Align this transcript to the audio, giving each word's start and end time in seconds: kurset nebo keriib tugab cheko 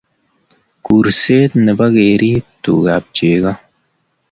kurset 0.85 1.51
nebo 1.65 1.85
keriib 1.97 2.43
tugab 2.63 3.03
cheko 3.15 3.51